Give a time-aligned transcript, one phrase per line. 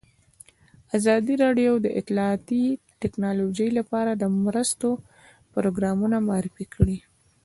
[0.97, 2.63] ازادي راډیو د اطلاعاتی
[3.01, 4.89] تکنالوژي لپاره د مرستو
[5.53, 6.97] پروګرامونه معرفي کړي.